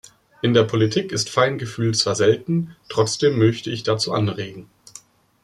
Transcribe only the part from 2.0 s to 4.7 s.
selten, trotzdem möchte ich dazu anregen.